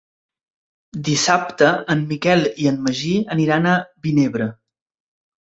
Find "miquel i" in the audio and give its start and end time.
2.13-2.71